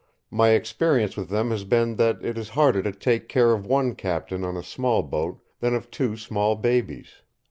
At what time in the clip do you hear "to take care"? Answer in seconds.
2.81-3.51